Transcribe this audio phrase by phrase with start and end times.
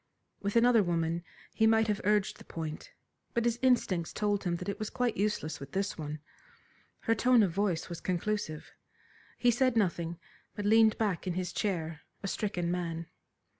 [0.41, 1.23] With another woman
[1.53, 2.91] he might have urged the point,
[3.35, 6.17] but his instincts told him that it was quite useless with this one.
[7.01, 8.71] Her tone of voice was conclusive.
[9.37, 10.17] He said nothing,
[10.55, 13.05] but leaned back in his chair a stricken man.